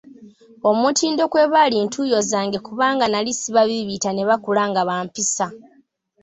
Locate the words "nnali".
3.07-3.31